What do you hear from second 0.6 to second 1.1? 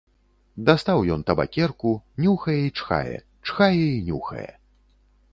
Дастаў